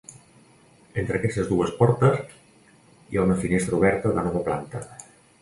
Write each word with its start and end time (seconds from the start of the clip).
Entre 1.01 1.19
aquestes 1.19 1.51
dues 1.51 1.73
portes 1.81 2.17
hi 2.39 3.21
ha 3.21 3.27
una 3.31 3.37
finestra 3.45 3.79
oberta 3.83 4.17
de 4.19 4.27
nova 4.31 4.43
planta. 4.51 4.85